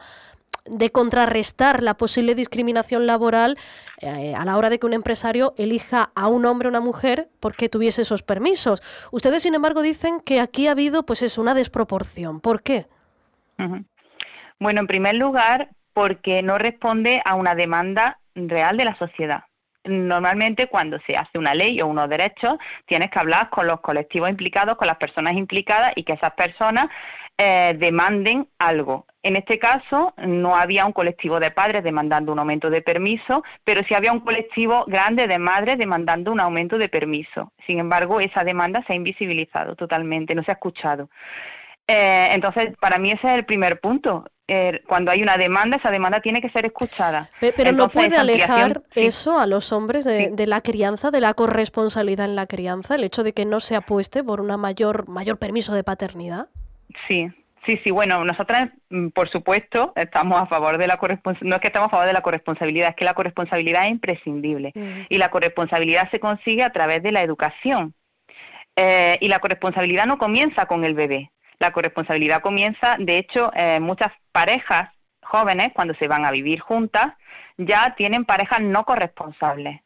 de 0.64 0.90
contrarrestar 0.90 1.83
la 1.83 1.95
posible 1.95 2.35
discriminación 2.35 3.07
laboral 3.07 3.59
eh, 4.00 4.35
a 4.37 4.45
la 4.45 4.57
hora 4.57 4.71
de 4.71 4.78
que 4.78 4.87
un 4.87 4.92
empresario 4.92 5.54
elija 5.57 6.11
a 6.14 6.28
un 6.28 6.45
hombre 6.47 6.69
o 6.69 6.71
una 6.71 6.81
mujer 6.81 7.28
porque 7.40 7.69
tuviese 7.69 8.02
esos 8.02 8.23
permisos. 8.23 8.83
Ustedes, 9.11 9.42
sin 9.42 9.54
embargo, 9.54 9.83
dicen 9.83 10.21
que 10.21 10.40
aquí 10.40 10.69
ha 10.69 10.73
habido 10.73 11.04
pues 11.04 11.23
es 11.23 11.38
una 11.38 11.54
desproporción. 11.54 12.40
¿Por 12.40 12.62
qué? 12.62 12.87
Bueno, 14.59 14.81
en 14.81 14.87
primer 14.87 15.14
lugar, 15.14 15.71
porque 15.92 16.42
no 16.42 16.59
responde 16.59 17.23
a 17.25 17.35
una 17.35 17.54
demanda 17.54 18.19
real 18.35 18.76
de 18.76 18.85
la 18.85 18.97
sociedad 18.97 19.45
normalmente 19.85 20.69
cuando 20.69 20.99
se 21.07 21.17
hace 21.17 21.39
una 21.39 21.55
ley 21.55 21.81
o 21.81 21.87
unos 21.87 22.09
derechos, 22.09 22.59
tienes 22.87 23.11
que 23.11 23.19
hablar 23.19 23.51
con 23.51 23.67
los 23.67 23.81
colectivos 23.81 24.31
implicados, 24.31 24.77
con 24.77 24.87
las 24.87 24.97
personas 24.97 25.35
implicadas 25.35 25.93
y 25.97 26.05
que 26.05 26.15
esas 26.15 26.33
personas 26.35 26.89
eh, 27.39 27.75
demanden 27.79 28.47
algo. 28.59 29.07
En 29.23 29.37
este 29.37 29.59
caso, 29.59 30.15
no 30.19 30.57
había 30.57 30.85
un 30.85 30.93
colectivo 30.93 31.41
de 31.41 31.51
padres 31.51 31.83
demandando 31.83 32.33
un 32.33 32.39
aumento 32.39 32.71
de 32.71 32.83
permiso, 32.83 33.43
pero 33.65 33.83
sí 33.85 33.95
había 33.95 34.12
un 34.12 34.21
colectivo 34.21 34.85
grande 34.87 35.27
de 35.27 35.39
madres 35.39 35.79
demandando 35.79 36.31
un 36.33 36.41
aumento 36.41 36.77
de 36.77 36.89
permiso. 36.89 37.53
Sin 37.67 37.79
embargo, 37.79 38.21
esa 38.21 38.45
demanda 38.45 38.83
se 38.87 38.93
ha 38.93 38.97
invisibilizado 38.97 39.77
totalmente, 39.77 40.35
no 40.35 40.43
se 40.43 40.51
ha 40.51 40.55
escuchado. 40.55 41.09
Eh, 41.87 42.29
entonces, 42.33 42.77
para 42.81 42.99
mí 42.99 43.11
ese 43.11 43.29
es 43.29 43.35
el 43.35 43.45
primer 43.45 43.81
punto. 43.81 44.25
Eh, 44.49 44.83
cuando 44.87 45.11
hay 45.11 45.23
una 45.23 45.37
demanda, 45.37 45.77
esa 45.77 45.91
demanda 45.91 46.21
tiene 46.21 46.41
que 46.41 46.51
ser 46.51 46.67
escuchada. 46.67 47.31
Pero, 47.41 47.73
no 47.73 47.89
puede 47.89 48.17
alejar 48.17 48.83
eso 48.95 49.39
a 49.39 49.47
los 49.47 49.73
hombres 49.73 50.05
de, 50.05 50.47
la 50.47 50.61
crianza, 50.61 51.11
de 51.11 51.21
la 51.21 51.35
corresponsabilidad 51.35 52.27
en 52.27 52.37
la 52.37 52.47
crianza, 52.47 52.97
el 52.97 53.05
hecho 53.05 53.23
de 53.23 53.33
que 53.33 53.47
no 53.47 53.61
se 53.61 53.77
apueste 53.77 54.23
por 54.23 54.41
una 54.41 54.57
mayor, 54.57 55.09
mayor 55.09 55.39
permiso 55.39 55.75
de 55.75 55.85
paternidad. 55.85 56.49
Sí, 57.09 57.31
Sí, 57.65 57.79
sí, 57.85 57.93
bueno, 57.93 58.25
nosotras, 58.25 58.71
mm, 58.91 59.09
por 59.11 59.29
supuesto, 59.29 59.93
estamos 59.95 60.41
a 60.41 60.47
favor 60.47 60.79
de 60.79 60.89
la 60.89 60.97
corresponsabilidad, 60.97 61.49
no 61.49 61.57
es 61.57 61.61
que 61.62 61.69
estamos 61.69 61.87
a 61.87 61.91
favor 61.91 62.07
de 62.07 62.12
la 62.12 62.23
corresponsabilidad, 62.23 62.89
es 62.89 62.97
que 62.97 63.05
la 63.05 63.15
corresponsabilidad 63.15 63.85
es 63.87 63.93
imprescindible 63.93 64.73
mm. 64.75 65.07
y 65.09 65.19
la 65.19 65.31
corresponsabilidad 65.31 66.11
se 66.11 66.19
consigue 66.19 66.65
a 66.65 66.73
través 66.73 67.03
de 67.05 67.12
la 67.12 67.23
educación. 67.23 67.95
Eh, 68.75 69.19
y 69.21 69.29
la 69.29 69.39
corresponsabilidad 69.39 70.07
no 70.07 70.19
comienza 70.19 70.67
con 70.67 70.85
el 70.85 70.95
bebé, 70.95 71.31
la 71.62 71.73
corresponsabilidad 71.73 72.42
comienza, 72.42 72.97
de 72.99 73.19
hecho, 73.19 73.52
eh, 73.54 73.78
muchas 73.78 74.12
parejas 74.33 74.90
jóvenes, 75.23 75.73
cuando 75.73 75.95
se 75.95 76.09
van 76.09 76.25
a 76.25 76.33
vivir 76.33 76.59
juntas, 76.59 77.14
ya 77.57 77.95
tienen 77.97 78.25
parejas 78.25 78.61
no 78.61 78.85
corresponsables. 78.85 79.81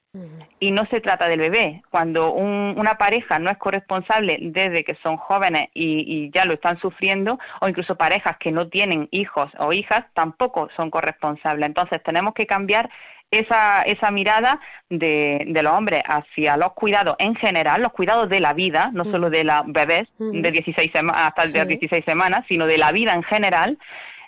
Y 0.58 0.70
no 0.70 0.87
se 0.87 1.00
trata 1.00 1.28
del 1.28 1.40
bebé. 1.40 1.82
Cuando 1.90 2.32
una 2.32 2.96
pareja 2.99 3.38
no 3.38 3.50
es 3.50 3.58
corresponsable 3.58 4.38
desde 4.40 4.85
que 4.85 4.94
son 5.02 5.16
jóvenes 5.16 5.68
y, 5.75 6.30
ya 6.30 6.44
lo 6.44 6.54
están 6.54 6.78
sufriendo, 6.80 7.38
o 7.61 7.68
incluso 7.68 7.96
parejas 7.96 8.37
que 8.38 8.52
no 8.52 8.68
tienen 8.68 9.08
hijos 9.11 9.50
o 9.58 9.73
hijas, 9.73 10.04
tampoco 10.14 10.68
son 10.76 10.90
corresponsables. 10.90 11.66
Entonces 11.66 12.02
tenemos 12.02 12.35
que 12.35 12.46
cambiar 12.46 12.90
esa, 13.30 13.82
esa 13.82 14.11
mirada 14.11 14.61
de, 14.88 15.44
de, 15.49 15.62
los 15.62 15.73
hombres 15.73 16.02
hacia 16.06 16.56
los 16.56 16.73
cuidados 16.75 17.16
en 17.18 17.35
general, 17.35 17.82
los 17.82 17.92
cuidados 17.92 18.28
de 18.28 18.40
la 18.40 18.52
vida, 18.52 18.90
no 18.92 19.04
solo 19.04 19.30
de 19.30 19.44
las 19.44 19.64
bebés 19.66 20.08
de 20.18 20.50
16 20.50 20.92
hasta 21.12 21.42
el 21.42 21.68
16 21.68 22.04
semanas, 22.04 22.44
sino 22.49 22.66
de 22.66 22.78
la 22.78 22.92
vida 22.92 23.14
en 23.14 23.25
general, 23.25 23.78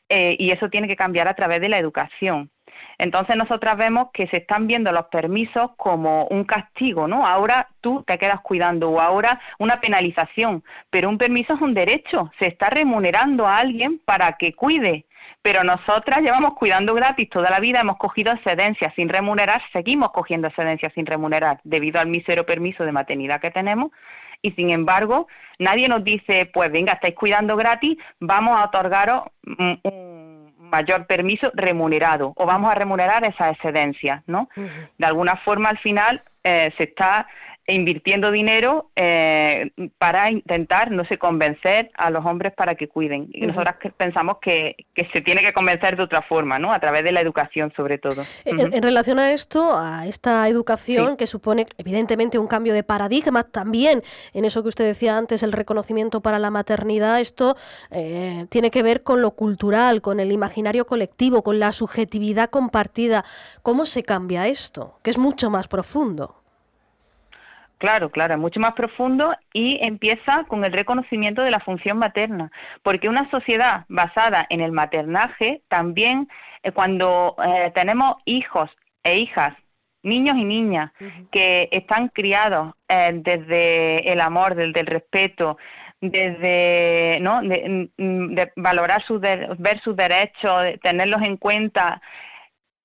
eh, 0.08 0.36
y 0.38 0.50
eso 0.50 0.68
tiene 0.68 0.88
que 0.88 0.96
cambiar 0.96 1.28
a 1.28 1.34
través 1.34 1.60
de 1.60 1.68
la 1.68 1.78
educación. 1.78 2.50
Entonces 2.98 3.36
nosotras 3.36 3.76
vemos 3.76 4.08
que 4.12 4.26
se 4.28 4.38
están 4.38 4.66
viendo 4.66 4.92
los 4.92 5.06
permisos 5.06 5.70
como 5.76 6.26
un 6.26 6.44
castigo, 6.44 7.06
¿no? 7.06 7.26
Ahora 7.26 7.68
tú 7.80 8.02
te 8.06 8.18
quedas 8.18 8.40
cuidando 8.40 8.90
o 8.90 9.00
ahora 9.00 9.40
una 9.58 9.80
penalización, 9.80 10.64
pero 10.90 11.08
un 11.08 11.18
permiso 11.18 11.54
es 11.54 11.60
un 11.60 11.74
derecho, 11.74 12.30
se 12.38 12.46
está 12.46 12.70
remunerando 12.70 13.46
a 13.46 13.58
alguien 13.58 14.00
para 14.04 14.32
que 14.32 14.54
cuide 14.54 15.04
pero 15.42 15.64
nosotras 15.64 16.20
llevamos 16.20 16.54
cuidando 16.54 16.94
gratis 16.94 17.30
toda 17.30 17.50
la 17.50 17.60
vida, 17.60 17.80
hemos 17.80 17.96
cogido 17.96 18.32
excedencias 18.32 18.92
sin 18.94 19.08
remunerar, 19.08 19.62
seguimos 19.72 20.10
cogiendo 20.10 20.48
excedencias 20.48 20.92
sin 20.94 21.06
remunerar 21.06 21.60
debido 21.64 22.00
al 22.00 22.08
mísero 22.08 22.44
permiso 22.44 22.84
de 22.84 22.92
maternidad 22.92 23.40
que 23.40 23.50
tenemos 23.50 23.92
y 24.42 24.52
sin 24.52 24.70
embargo 24.70 25.26
nadie 25.58 25.88
nos 25.88 26.04
dice, 26.04 26.50
pues 26.52 26.70
venga, 26.70 26.94
estáis 26.94 27.14
cuidando 27.14 27.56
gratis, 27.56 27.96
vamos 28.20 28.58
a 28.58 28.64
otorgaros 28.64 29.24
un 29.44 30.07
mayor 30.70 31.06
permiso 31.06 31.50
remunerado 31.54 32.32
o 32.36 32.46
vamos 32.46 32.70
a 32.70 32.74
remunerar 32.74 33.24
esas 33.24 33.54
excedencias, 33.54 34.22
¿no? 34.26 34.48
De 34.98 35.06
alguna 35.06 35.36
forma 35.36 35.68
al 35.68 35.78
final 35.78 36.22
eh, 36.44 36.72
se 36.76 36.84
está 36.84 37.26
e 37.68 37.74
invirtiendo 37.74 38.30
dinero 38.30 38.90
eh, 38.96 39.70
para 39.98 40.30
intentar, 40.30 40.90
no 40.90 41.04
sé, 41.04 41.18
convencer 41.18 41.90
a 41.98 42.08
los 42.08 42.24
hombres 42.24 42.54
para 42.54 42.76
que 42.76 42.88
cuiden. 42.88 43.28
Y 43.30 43.46
nosotras 43.46 43.76
pensamos 43.94 44.38
que, 44.40 44.74
se 45.12 45.20
tiene 45.20 45.42
que 45.42 45.52
convencer 45.52 45.94
de 45.98 46.02
otra 46.02 46.22
forma, 46.22 46.58
¿no? 46.58 46.72
A 46.72 46.80
través 46.80 47.04
de 47.04 47.12
la 47.12 47.20
educación, 47.20 47.70
sobre 47.76 47.98
todo. 47.98 48.24
En, 48.46 48.82
relación 48.82 49.18
a 49.18 49.32
esto, 49.32 49.76
a 49.76 50.06
esta 50.06 50.48
educación 50.48 51.18
que 51.18 51.26
supone, 51.26 51.66
evidentemente, 51.76 52.38
un 52.38 52.46
cambio 52.46 52.72
de 52.72 52.84
paradigma 52.84 53.44
también, 53.44 54.02
en 54.32 54.46
eso 54.46 54.62
que 54.62 54.70
usted 54.70 54.86
decía 54.86 55.18
antes, 55.18 55.42
el 55.42 55.52
reconocimiento 55.52 56.22
para 56.22 56.38
la 56.38 56.50
maternidad, 56.50 57.20
esto 57.20 57.54
eh, 57.90 58.46
tiene 58.48 58.70
que 58.70 58.82
ver 58.82 59.02
con 59.02 59.20
lo 59.20 59.32
cultural, 59.32 60.00
con 60.00 60.20
el 60.20 60.32
imaginario 60.32 60.86
colectivo, 60.86 61.42
con 61.42 61.58
la 61.58 61.72
subjetividad 61.72 62.48
compartida. 62.48 63.26
¿Cómo 63.60 63.84
se 63.84 64.04
cambia 64.04 64.46
esto? 64.46 64.98
Que 65.02 65.10
es 65.10 65.18
mucho 65.18 65.50
más 65.50 65.68
profundo. 65.68 66.38
Claro, 67.78 68.10
claro, 68.10 68.34
es 68.34 68.40
mucho 68.40 68.58
más 68.58 68.74
profundo 68.74 69.34
y 69.52 69.78
empieza 69.80 70.44
con 70.48 70.64
el 70.64 70.72
reconocimiento 70.72 71.42
de 71.42 71.52
la 71.52 71.60
función 71.60 71.98
materna, 71.98 72.50
porque 72.82 73.08
una 73.08 73.30
sociedad 73.30 73.84
basada 73.88 74.46
en 74.50 74.60
el 74.60 74.72
maternaje 74.72 75.62
también 75.68 76.28
eh, 76.64 76.72
cuando 76.72 77.36
eh, 77.44 77.70
tenemos 77.74 78.16
hijos 78.24 78.68
e 79.04 79.18
hijas, 79.18 79.54
niños 80.02 80.36
y 80.36 80.44
niñas 80.44 80.90
que 81.30 81.68
están 81.70 82.08
criados 82.08 82.74
eh, 82.88 83.12
desde 83.14 84.12
el 84.12 84.20
amor, 84.20 84.56
desde 84.56 84.80
el 84.80 84.86
respeto, 84.86 85.56
desde 86.00 87.18
¿no? 87.20 87.42
de, 87.42 87.90
mm, 87.96 88.34
valorar 88.56 89.04
sus 89.04 89.20
ver 89.20 89.80
sus 89.84 89.94
derechos, 89.94 90.64
tenerlos 90.82 91.22
en 91.22 91.36
cuenta, 91.36 92.00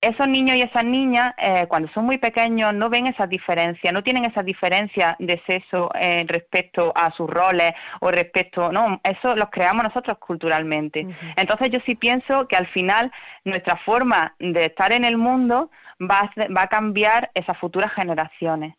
esos 0.03 0.27
niños 0.27 0.57
y 0.57 0.61
esas 0.61 0.83
niñas, 0.83 1.33
eh, 1.37 1.65
cuando 1.67 1.89
son 1.93 2.05
muy 2.05 2.17
pequeños, 2.17 2.73
no 2.73 2.89
ven 2.89 3.07
esa 3.07 3.25
diferencia, 3.25 3.91
no 3.91 4.03
tienen 4.03 4.25
esa 4.25 4.43
diferencia 4.43 5.15
de 5.19 5.41
sexo 5.47 5.89
eh, 5.95 6.25
respecto 6.27 6.91
a 6.95 7.11
sus 7.11 7.29
roles 7.29 7.73
o 8.01 8.11
respecto, 8.11 8.71
no, 8.71 8.99
eso 9.03 9.35
los 9.35 9.49
creamos 9.49 9.83
nosotros 9.83 10.17
culturalmente. 10.17 11.07
Entonces 11.37 11.71
yo 11.71 11.79
sí 11.85 11.95
pienso 11.95 12.47
que 12.47 12.55
al 12.55 12.67
final 12.67 13.11
nuestra 13.45 13.77
forma 13.77 14.35
de 14.39 14.65
estar 14.65 14.91
en 14.91 15.05
el 15.05 15.17
mundo 15.17 15.71
va 16.01 16.29
va 16.55 16.63
a 16.63 16.67
cambiar 16.67 17.31
esas 17.33 17.57
futuras 17.57 17.91
generaciones. 17.93 18.75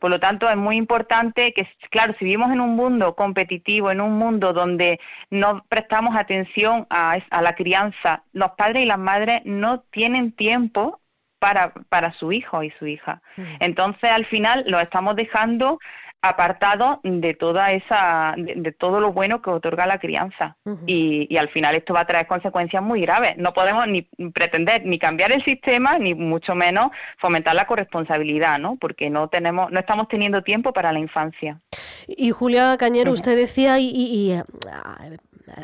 Por 0.00 0.10
lo 0.10 0.18
tanto, 0.18 0.48
es 0.50 0.56
muy 0.56 0.76
importante 0.76 1.52
que, 1.52 1.68
claro, 1.90 2.14
si 2.18 2.24
vivimos 2.24 2.50
en 2.50 2.60
un 2.60 2.74
mundo 2.74 3.14
competitivo, 3.14 3.90
en 3.90 4.00
un 4.00 4.18
mundo 4.18 4.52
donde 4.52 5.00
no 5.30 5.64
prestamos 5.68 6.16
atención 6.16 6.86
a, 6.90 7.18
la 7.30 7.54
crianza, 7.54 8.24
los 8.32 8.52
padres 8.52 8.82
y 8.82 8.86
las 8.86 8.98
madres 8.98 9.42
no 9.44 9.80
tienen 9.90 10.32
tiempo 10.32 11.00
para, 11.38 11.72
para 11.88 12.12
su 12.12 12.32
hijo 12.32 12.62
y 12.62 12.70
su 12.78 12.86
hija. 12.86 13.22
Entonces, 13.60 14.10
al 14.10 14.26
final, 14.26 14.64
lo 14.66 14.80
estamos 14.80 15.16
dejando 15.16 15.78
apartado 16.22 17.00
de 17.02 17.34
toda 17.34 17.72
esa 17.72 18.34
de, 18.36 18.72
todo 18.72 19.00
lo 19.00 19.12
bueno 19.12 19.42
que 19.42 19.50
otorga 19.50 19.86
la 19.86 19.98
crianza. 19.98 20.56
Y, 20.86 21.26
y, 21.28 21.36
al 21.36 21.48
final 21.48 21.74
esto 21.74 21.92
va 21.92 22.00
a 22.00 22.06
traer 22.06 22.28
consecuencias 22.28 22.82
muy 22.82 23.00
graves. 23.00 23.36
No 23.36 23.52
podemos 23.52 23.86
ni 23.88 24.02
pretender 24.32 24.86
ni 24.86 24.98
cambiar 24.98 25.32
el 25.32 25.44
sistema 25.44 25.98
ni 25.98 26.14
mucho 26.14 26.54
menos 26.54 26.92
fomentar 27.18 27.54
la 27.54 27.66
corresponsabilidad 27.66 28.58
no 28.58 28.76
porque 28.76 29.10
no 29.10 29.28
tenemos 29.28 29.70
no 29.72 29.80
estamos 29.80 30.08
teniendo 30.08 30.42
tiempo 30.42 30.72
para 30.72 30.92
la 30.92 31.00
infancia. 31.00 31.60
Y 32.06 32.30
Julia 32.30 32.76
Cañero 32.78 33.10
usted 33.12 33.36
decía 33.36 33.78
y, 33.80 33.88
y, 33.88 34.32
y 34.32 34.42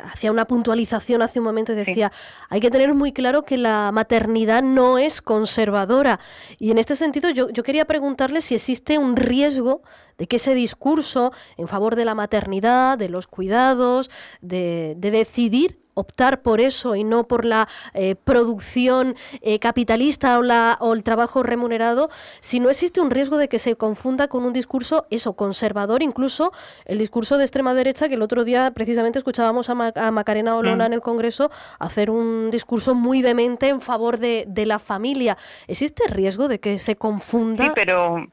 hacía 0.04 0.30
una 0.30 0.46
puntualización 0.46 1.22
hace 1.22 1.38
un 1.38 1.44
momento 1.44 1.72
y 1.72 1.76
decía, 1.76 2.12
hay 2.48 2.60
que 2.60 2.70
tener 2.70 2.94
muy 2.94 3.12
claro 3.12 3.44
que 3.44 3.56
la 3.56 3.90
maternidad 3.92 4.62
no 4.62 4.98
es 4.98 5.22
conservadora. 5.22 6.20
Y 6.58 6.70
en 6.70 6.78
este 6.78 6.96
sentido 6.96 7.30
yo, 7.30 7.50
yo 7.50 7.62
quería 7.62 7.84
preguntarle 7.84 8.40
si 8.40 8.54
existe 8.54 8.98
un 8.98 9.16
riesgo 9.16 9.82
de 10.18 10.26
que 10.26 10.36
ese 10.36 10.54
discurso 10.54 11.32
en 11.56 11.68
favor 11.68 11.96
de 11.96 12.04
la 12.04 12.14
maternidad, 12.14 12.98
de 12.98 13.08
los 13.08 13.26
cuidados, 13.26 14.10
de, 14.40 14.94
de 14.98 15.10
decidir 15.10 15.78
optar 15.98 16.42
por 16.42 16.60
eso 16.60 16.94
y 16.94 17.04
no 17.04 17.24
por 17.24 17.44
la 17.44 17.68
eh, 17.94 18.14
producción 18.14 19.16
eh, 19.42 19.58
capitalista 19.58 20.38
o, 20.38 20.42
la, 20.42 20.78
o 20.80 20.94
el 20.94 21.02
trabajo 21.02 21.42
remunerado, 21.42 22.08
si 22.40 22.60
no 22.60 22.70
existe 22.70 23.00
un 23.00 23.10
riesgo 23.10 23.36
de 23.36 23.48
que 23.48 23.58
se 23.58 23.76
confunda 23.76 24.28
con 24.28 24.44
un 24.44 24.52
discurso, 24.52 25.06
eso, 25.10 25.34
conservador, 25.34 26.02
incluso 26.02 26.52
el 26.84 26.98
discurso 26.98 27.38
de 27.38 27.44
extrema 27.44 27.74
derecha, 27.74 28.08
que 28.08 28.14
el 28.14 28.22
otro 28.22 28.44
día 28.44 28.70
precisamente 28.72 29.18
escuchábamos 29.18 29.68
a, 29.70 29.74
Macarena 30.10 30.56
Olona 30.56 30.84
mm. 30.84 30.86
en 30.86 30.92
el 30.92 31.00
Congreso 31.00 31.50
hacer 31.78 32.10
un 32.10 32.50
discurso 32.50 32.94
muy 32.94 33.22
vehemente 33.22 33.68
en 33.68 33.80
favor 33.80 34.18
de, 34.18 34.44
de 34.46 34.66
la 34.66 34.78
familia. 34.78 35.36
¿Existe 35.66 36.04
riesgo 36.08 36.48
de 36.48 36.60
que 36.60 36.78
se 36.78 36.96
confunda? 36.96 37.64
Sí, 37.64 37.70
pero 37.74 38.28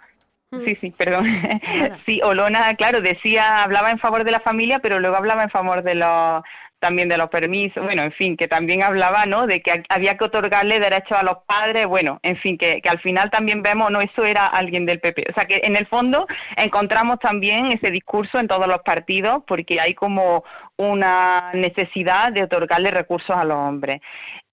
Sí, 0.64 0.78
sí, 0.80 0.92
perdón. 0.92 1.26
Sí, 2.06 2.22
Olona, 2.24 2.76
claro, 2.76 3.02
decía, 3.02 3.64
hablaba 3.64 3.92
en 3.92 4.00
favor 4.00 4.24
de 4.24 4.32
la 4.32 4.40
familia, 4.40 4.80
pero 4.80 5.00
luego 5.00 5.16
hablaba 5.16 5.44
en 5.44 5.50
favor 5.50 5.84
de 5.84 5.96
los 5.96 6.44
también 6.86 7.10
de 7.10 7.18
los 7.18 7.30
permisos, 7.30 7.84
bueno, 7.84 8.04
en 8.04 8.12
fin, 8.12 8.38
que 8.38 8.48
también 8.48 8.84
hablaba, 8.84 9.26
¿no?, 9.26 9.48
de 9.48 9.62
que 9.62 9.84
había 9.90 10.18
que 10.18 10.26
otorgarle 10.26 10.80
derechos 10.80 11.18
a 11.18 11.24
los 11.24 11.38
padres, 11.48 11.88
bueno, 11.88 12.20
en 12.22 12.38
fin, 12.38 12.60
que, 12.60 12.80
que 12.80 12.90
al 12.90 13.00
final 13.00 13.32
también 13.32 13.64
vemos, 13.64 13.90
no, 13.90 14.02
eso 14.02 14.24
era 14.24 14.46
alguien 14.46 14.86
del 14.86 15.00
PP. 15.00 15.26
O 15.32 15.34
sea, 15.34 15.46
que 15.46 15.62
en 15.64 15.76
el 15.76 15.88
fondo 15.88 16.28
encontramos 16.56 17.18
también 17.20 17.72
ese 17.72 17.90
discurso 17.90 18.38
en 18.38 18.48
todos 18.48 18.68
los 18.68 18.82
partidos, 18.84 19.44
porque 19.48 19.80
hay 19.82 19.96
como 19.96 20.44
una 20.78 21.52
necesidad 21.54 22.32
de 22.32 22.44
otorgarle 22.44 22.92
recursos 22.92 23.36
a 23.36 23.44
los 23.44 23.58
hombres. 23.58 24.00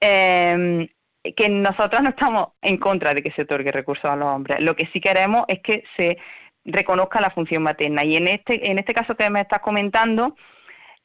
Eh, 0.00 0.88
que 1.36 1.48
nosotros 1.48 2.02
no 2.02 2.08
estamos 2.08 2.48
en 2.62 2.78
contra 2.78 3.14
de 3.14 3.22
que 3.22 3.30
se 3.32 3.42
otorgue 3.42 3.70
recursos 3.70 4.06
a 4.06 4.16
los 4.16 4.28
hombres. 4.28 4.60
Lo 4.60 4.74
que 4.74 4.88
sí 4.92 5.00
queremos 5.00 5.44
es 5.48 5.60
que 5.60 5.84
se 5.96 6.18
reconozca 6.64 7.20
la 7.20 7.30
función 7.30 7.62
materna. 7.62 8.04
Y 8.04 8.16
en 8.16 8.28
este, 8.28 8.70
en 8.70 8.78
este 8.78 8.94
caso 8.94 9.14
que 9.14 9.30
me 9.30 9.40
estás 9.40 9.60
comentando, 9.60 10.36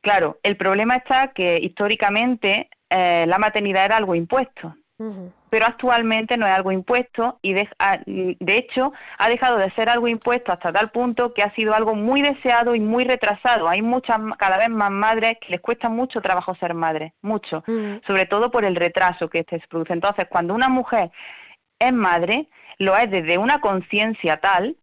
claro, 0.01 0.39
el 0.43 0.57
problema 0.57 0.95
está 0.97 1.29
que 1.29 1.59
históricamente 1.61 2.69
eh, 2.89 3.25
la 3.27 3.37
maternidad 3.37 3.85
era 3.85 3.97
algo 3.97 4.15
impuesto 4.15 4.75
pero 5.49 5.67
actualmente 5.67 6.37
no 6.37 6.47
es 6.47 6.53
algo 6.53 6.71
impuesto 6.71 7.37
y 7.43 7.53
de, 7.53 7.69
de, 8.07 8.57
hecho 8.57 8.93
ha 9.19 9.29
dejado 9.29 9.57
de 9.57 9.69
ser 9.71 9.89
algo 9.89 10.07
impuesto 10.07 10.51
hasta 10.51 10.73
tal 10.73 10.89
punto 10.89 11.35
que 11.35 11.43
ha 11.43 11.53
sido 11.53 11.75
algo 11.75 11.93
muy 11.93 12.23
deseado 12.23 12.73
y 12.73 12.79
muy 12.79 13.03
retrasado. 13.03 13.69
Hay 13.69 13.83
muchas, 13.83 14.19
cada 14.39 14.57
vez 14.57 14.69
más 14.69 14.89
madres 14.89 15.37
que 15.39 15.51
les 15.51 15.61
cuesta 15.61 15.87
mucho 15.87 16.19
trabajo 16.21 16.55
ser 16.55 16.73
madres, 16.73 17.13
mucho, 17.21 17.63
sobre 18.07 18.25
todo 18.25 18.49
por 18.49 18.65
el 18.65 18.75
retraso 18.75 19.29
que 19.29 19.39
este 19.39 19.59
se 19.59 19.67
produce. 19.67 19.93
Entonces, 19.93 20.25
cuando 20.29 20.55
una 20.55 20.67
mujer 20.67 21.11
es 21.77 21.93
madre, 21.93 22.47
lo 22.79 22.97
es 22.97 23.09
desde 23.11 23.37
una 23.37 23.61
conciencia 23.61 24.37
tal 24.37 24.75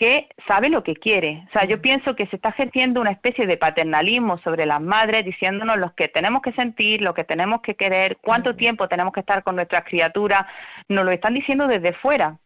que 0.00 0.30
sabe 0.48 0.70
lo 0.70 0.82
que 0.82 0.94
quiere. 0.94 1.44
O 1.50 1.52
sea, 1.52 1.66
yo 1.66 1.82
pienso 1.82 2.16
que 2.16 2.26
se 2.28 2.36
está 2.36 2.48
ejerciendo 2.48 3.02
una 3.02 3.10
especie 3.10 3.46
de 3.46 3.58
paternalismo 3.58 4.38
sobre 4.38 4.64
las 4.64 4.80
madres, 4.80 5.26
diciéndonos 5.26 5.76
lo 5.76 5.94
que 5.94 6.08
tenemos 6.08 6.40
que 6.40 6.52
sentir, 6.52 7.02
lo 7.02 7.12
que 7.12 7.24
tenemos 7.24 7.60
que 7.60 7.74
querer, 7.74 8.16
cuánto 8.22 8.56
tiempo 8.56 8.88
tenemos 8.88 9.12
que 9.12 9.20
estar 9.20 9.42
con 9.42 9.56
nuestras 9.56 9.84
criaturas. 9.84 10.46
Nos 10.88 11.04
lo 11.04 11.10
están 11.10 11.34
diciendo 11.34 11.66
desde 11.66 11.92
fuera, 11.92 12.38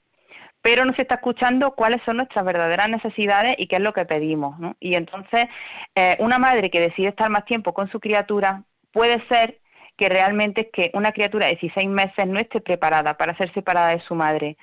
pero 0.62 0.84
no 0.84 0.94
se 0.94 1.02
está 1.02 1.14
escuchando 1.14 1.76
cuáles 1.76 2.02
son 2.02 2.16
nuestras 2.16 2.44
verdaderas 2.44 2.88
necesidades 2.88 3.54
y 3.56 3.68
qué 3.68 3.76
es 3.76 3.82
lo 3.82 3.92
que 3.92 4.04
pedimos. 4.04 4.56
Y 4.80 4.96
entonces, 4.96 5.46
eh, 5.94 6.16
una 6.18 6.40
madre 6.40 6.70
que 6.70 6.80
decide 6.80 7.06
estar 7.10 7.30
más 7.30 7.44
tiempo 7.44 7.72
con 7.72 7.88
su 7.88 8.00
criatura 8.00 8.64
puede 8.90 9.24
ser 9.28 9.60
que 9.96 10.08
realmente 10.08 10.62
es 10.62 10.68
que 10.72 10.90
una 10.92 11.12
criatura 11.12 11.46
de 11.46 11.52
16 11.52 11.88
meses 11.88 12.26
no 12.26 12.40
esté 12.40 12.60
preparada 12.60 13.14
para 13.14 13.36
ser 13.36 13.52
separada 13.54 13.90
de 13.90 14.00
su 14.00 14.16
madre 14.16 14.56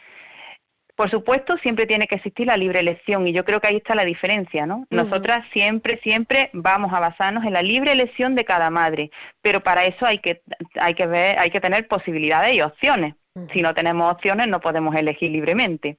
por 1.02 1.10
supuesto, 1.10 1.58
siempre 1.58 1.88
tiene 1.88 2.06
que 2.06 2.14
existir 2.14 2.46
la 2.46 2.58
libre 2.58 2.80
elección 2.80 3.28
y 3.28 3.34
yo 3.34 3.44
creo 3.44 3.60
que 3.60 3.66
ahí 3.66 3.78
está 3.78 3.96
la 3.96 4.06
diferencia, 4.06 4.68
¿no? 4.68 4.86
Nosotras 4.92 5.44
siempre, 5.52 6.00
siempre 6.04 6.52
vamos 6.54 6.94
a 6.94 7.00
basarnos 7.00 7.44
en 7.44 7.54
la 7.54 7.64
libre 7.64 7.92
elección 7.92 8.36
de 8.36 8.46
cada 8.46 8.70
madre, 8.70 9.10
pero 9.42 9.62
para 9.62 9.86
eso 9.86 10.06
hay 10.06 10.20
que, 10.20 10.44
hay 10.80 10.94
que 10.94 11.08
ver, 11.08 11.40
hay 11.40 11.50
que 11.50 11.60
tener 11.60 11.88
posibilidades 11.88 12.54
y 12.54 12.62
opciones. 12.62 13.16
Si 13.52 13.64
no 13.64 13.74
tenemos 13.74 14.14
opciones, 14.14 14.48
no 14.48 14.60
podemos 14.60 14.94
elegir 14.94 15.32
libremente. 15.32 15.98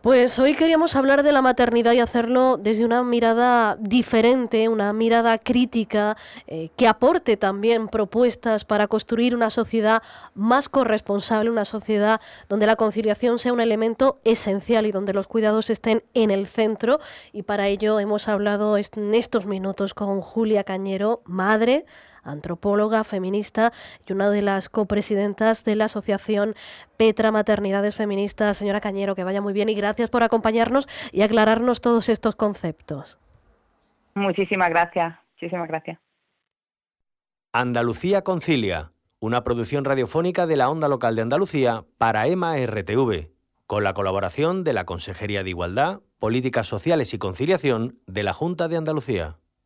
Pues 0.00 0.38
hoy 0.38 0.54
queríamos 0.54 0.94
hablar 0.94 1.24
de 1.24 1.32
la 1.32 1.42
maternidad 1.42 1.90
y 1.90 1.98
hacerlo 1.98 2.56
desde 2.56 2.84
una 2.84 3.02
mirada 3.02 3.76
diferente, 3.80 4.68
una 4.68 4.92
mirada 4.92 5.38
crítica, 5.38 6.16
eh, 6.46 6.70
que 6.76 6.86
aporte 6.86 7.36
también 7.36 7.88
propuestas 7.88 8.64
para 8.64 8.86
construir 8.86 9.34
una 9.34 9.50
sociedad 9.50 10.00
más 10.36 10.68
corresponsable, 10.68 11.50
una 11.50 11.64
sociedad 11.64 12.20
donde 12.48 12.68
la 12.68 12.76
conciliación 12.76 13.40
sea 13.40 13.52
un 13.52 13.60
elemento 13.60 14.14
esencial 14.22 14.86
y 14.86 14.92
donde 14.92 15.14
los 15.14 15.26
cuidados 15.26 15.68
estén 15.68 16.04
en 16.14 16.30
el 16.30 16.46
centro. 16.46 17.00
Y 17.32 17.42
para 17.42 17.66
ello 17.66 17.98
hemos 17.98 18.28
hablado 18.28 18.76
en 18.78 19.14
estos 19.14 19.46
minutos 19.46 19.94
con 19.94 20.20
Julia 20.20 20.62
Cañero, 20.62 21.22
madre, 21.24 21.86
antropóloga, 22.22 23.04
feminista 23.04 23.72
y 24.06 24.12
una 24.12 24.30
de 24.30 24.42
las 24.42 24.68
copresidentas 24.68 25.64
de 25.64 25.76
la 25.76 25.86
asociación 25.86 26.54
Petra 26.96 27.32
Maternidades 27.32 27.96
Feministas. 27.96 28.56
Señora 28.56 28.80
Cañero, 28.80 29.14
que 29.14 29.24
vaya 29.24 29.40
muy 29.40 29.52
bien 29.52 29.68
y 29.68 29.74
gracias 29.74 30.10
por 30.10 30.22
acompañarnos 30.22 30.88
y 31.12 31.22
aclararnos 31.22 31.80
todos 31.80 32.08
estos 32.08 32.36
conceptos. 32.36 33.18
Muchísimas 34.14 34.70
gracias, 34.70 35.16
muchísimas 35.34 35.68
gracias. 35.68 35.98
Andalucía 37.52 38.22
Concilia, 38.22 38.92
una 39.20 39.42
producción 39.42 39.84
radiofónica 39.84 40.46
de 40.46 40.56
la 40.56 40.70
Onda 40.70 40.88
Local 40.88 41.16
de 41.16 41.22
Andalucía 41.22 41.84
para 41.96 42.26
EMA 42.26 42.56
RTV, 42.58 43.30
con 43.66 43.84
la 43.84 43.94
colaboración 43.94 44.64
de 44.64 44.72
la 44.72 44.84
Consejería 44.84 45.42
de 45.42 45.50
Igualdad, 45.50 46.00
Políticas 46.18 46.66
Sociales 46.66 47.14
y 47.14 47.18
Conciliación 47.18 47.98
de 48.06 48.22
la 48.22 48.32
Junta 48.32 48.68
de 48.68 48.76
Andalucía. 48.76 49.38